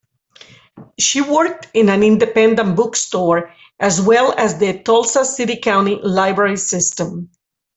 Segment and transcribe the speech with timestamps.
[0.97, 7.29] She worked in an independent bookstore as well as the Tulsa City-County Library System.